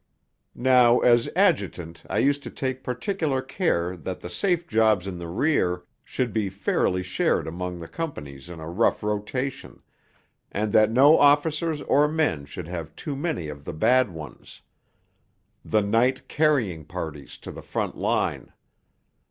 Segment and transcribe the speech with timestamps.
[0.55, 5.27] Now as adjutant I used to take particular care that the safe jobs in the
[5.27, 9.83] rear should be fairly shared among the companies in a rough rotation,
[10.51, 14.63] and that no officers or men should have too many of the bad ones
[15.63, 18.51] the night carrying parties to the front line.